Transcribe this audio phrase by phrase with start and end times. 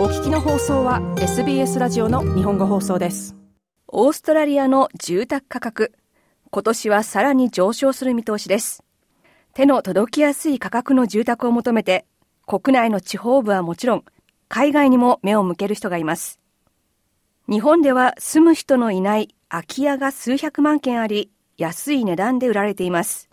[0.00, 3.36] お聞きの放送は SBS ラジオの日本語放送です。
[3.86, 5.92] オーストラリアの住宅価格。
[6.50, 8.82] 今年はさらに上昇する見通しです。
[9.52, 12.06] 手の届きやすい価格の住宅を求めて
[12.46, 14.04] 国内の地方部はもちろん
[14.48, 16.40] 海外にも目を向ける人がいます。
[17.46, 23.28] 日本では住む人のいない空き家が数百万件あり安い値段で売られています。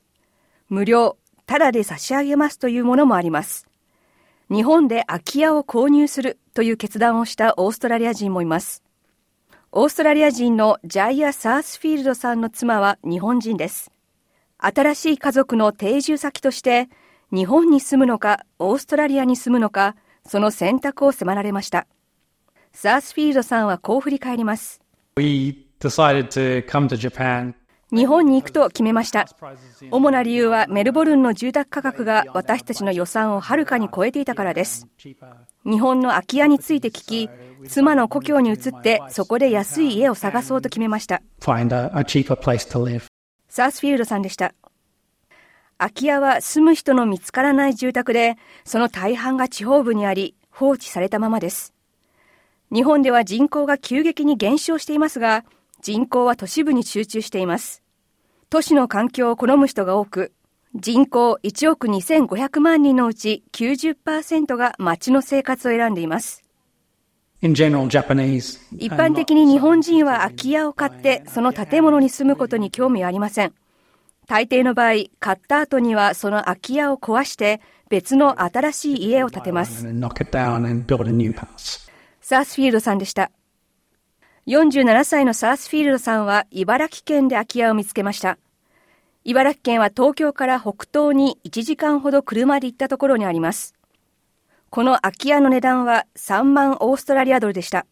[0.67, 3.67] 無料、ただで差し上げますというものもあります。
[4.49, 8.81] 日本で空き家を購入するという決断をしたオーストラリア人もいます。
[9.73, 13.91] オーストラリア人のジャイア・サースフィールドさんの妻は日本人です。
[14.57, 16.89] 新しい家族の定住先として
[17.31, 21.85] 日本に住むのかオーストラリアに住むのかその選択を迫られました。
[22.71, 24.81] サースフィールドさんはこう振り返ります。
[25.17, 27.53] We decided to come to Japan
[27.91, 29.27] 日本に行くと決めました。
[29.91, 34.87] 主な理由はメルボルンの住宅価格が私たちの予算をはるかに超えていたからです。
[35.65, 37.29] 日本の空き家について聞き、
[37.67, 41.21] 妻の故郷に移ってそこで安い家を探そうと決めました。
[43.47, 44.53] サースフィールドさんでした。
[45.77, 51.73] 空き家は住む人の見つからない住宅で、その大半が地方部にあり、放置されたままです。
[52.73, 55.45] 日本では人口が急激に減少していますが、
[55.81, 57.83] 人口は都市部に集中しています。
[58.49, 60.31] 都市の環境を好む人が多く、
[60.73, 66.45] 人口1億2500万人のうち90%が街の生活を選んでいます。
[68.77, 73.53] 一般的に日本人は空き家を買ってその建物に住むことに興味はありません。
[74.27, 79.85] 大抵の場合、買った後にはその空き家を壊して別の新しい家を建てます。
[82.21, 83.29] サースフィールドさんでした。
[84.47, 88.37] 47歳のサースフィールドさんは茨城県で空き家を見つけました。
[89.25, 93.75] 茨城県は東京から北東に1時間ほど車で行ったところにあります。
[94.69, 97.85] この空き家の値段は3万オーストラリアドルでした。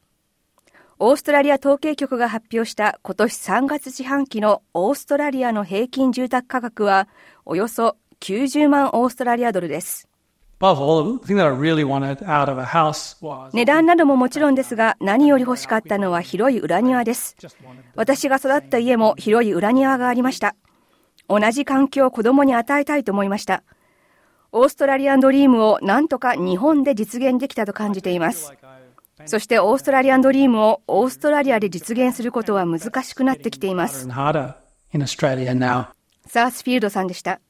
[0.97, 7.09] オーストラリア統計局が発表した今年3月四半期のオーストラリアの平均住宅価格は
[7.43, 10.07] およそ90万オーストラリアドルです。
[13.53, 17.35] 値段などももちろんですが、何より欲しかったのは広い裏庭です。
[17.95, 20.55] 私が育った家も広い裏庭がありました。
[21.27, 23.63] 同じ環境を子供に与えたいと思いました。
[24.51, 28.53] オーストラリアンドリームを何とか日本で実現できたと感じています。
[29.25, 34.07] そしてオーストラリアンドリームをオーストラリアで実現することは難しくなってきています。
[36.27, 37.41] サースフィールドさんでした。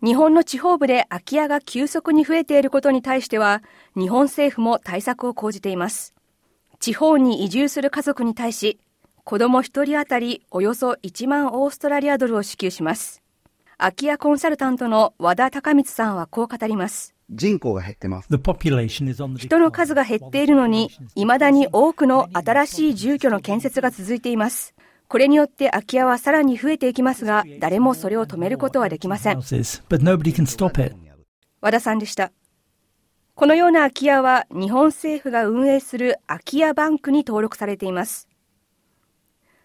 [0.00, 3.62] 日本の地方部で空き家が急速に増えていることに対しては、
[3.96, 6.14] 日本政府も対策を講じています。
[6.78, 8.78] 地方に移住する家族に対し、
[9.24, 13.22] 子供1人当たりおよそ1万オーストラリアドルを支給します。
[13.76, 17.16] 空き家コンサルタントの和田隆光さんはこう語ります。
[17.30, 18.28] 人口が減ってます。
[19.48, 24.76] 人の数が減っているのに、未だに多くの新しい住居の建設が続いています。
[25.08, 29.40] これによって空き家はさらに増えていきますが、誰もそれを止めることはできません。
[31.62, 32.30] 和田さんでした。
[33.34, 38.28] このような空き家は日本政府が運営する空き家バンクに登録されています。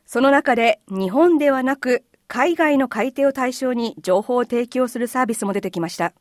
[0.06, 6.14] その中で日本ではなく海外の買い手を対象に情報を提供するサービスも出てきました。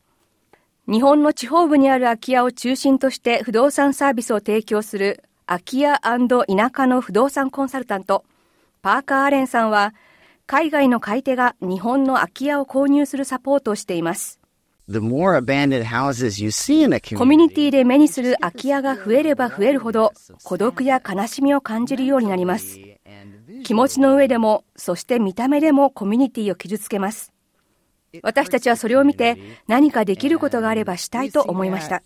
[0.88, 6.18] 日本の地方部にある空き家を中心として不動産サービスを提供する空き家田
[6.74, 8.24] 舎の不動産コンサルタント
[8.82, 9.94] パーカー・アレンさんは、
[10.46, 14.40] 海外の買い手が日本の空き家を購入するサポートをしています。
[17.16, 20.12] コミュニティで目にする空き家が増えれば増えるほど
[20.42, 22.80] 孤独や悲しみを感じるようになります。
[23.62, 27.32] 気持ちの上でも、そして見た目でもコミュニティを傷つけます。
[28.24, 29.38] 私たちはそれを見て
[29.68, 32.02] 何かできることがあればしたいと思いました。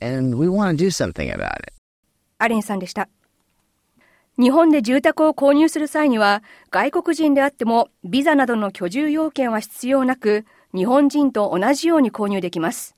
[2.37, 3.09] アレンさんでした。
[4.39, 12.97] 日本で住宅を購入する際には、外国人であってもビザなどの居住要件は必要なく、日本人と同じように購入できます。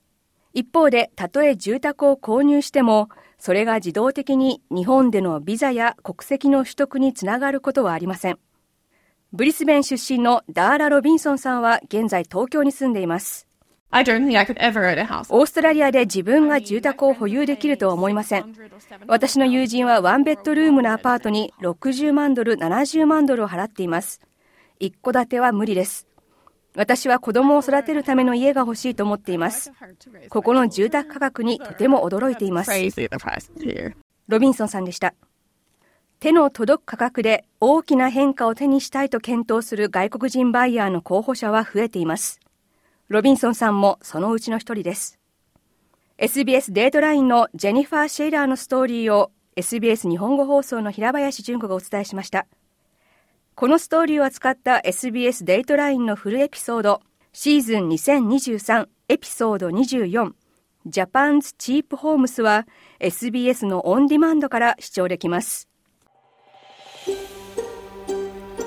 [0.53, 3.09] 一方で、たとえ住宅を購入しても、
[3.39, 8.39] それが自動的に日本でのビザや国籍の取得につながることはありません。
[9.33, 13.47] ブリスベン出身のダーラ・ロビンソンさんは現在東京に住んでいます。
[13.91, 15.35] I don't think I could ever own a house.
[15.35, 18.55] オーストラリアで自分が住宅を保有できるとは思いません。
[19.07, 24.21] 私の友人はワンベッドルームのアパートに60万ドル、70万ドルを払っています。
[24.79, 26.07] 一戸建ては無理です。
[26.77, 29.73] 私は子供を育てるための家が欲しいと思っています。
[30.29, 32.71] ここの住宅価格にとても驚いています。
[34.29, 35.15] ロビンソンさんでした。
[36.21, 42.39] 手の届く価格で大きな変化を手にしたいと検討する外国人バイヤーの候補者は増えています。
[43.09, 45.19] ロビンソンさんもそのうちの一人です。
[46.19, 52.47] SBS Dateline のジェニファー・シェイラーのストーリーを SBS 日本語放送の平林純子がお伝えしました。
[53.55, 57.01] このストーリーを扱った SBS Dateline のフルエピソード、
[57.33, 60.33] シーズン2023エピソード24、
[60.84, 62.66] Japan's Cheap Homes は
[63.01, 65.66] SBS の On Demand から視聴できます。